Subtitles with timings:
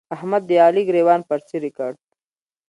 [0.15, 1.91] احمد د علي ګرېوان پر څيرې کړ.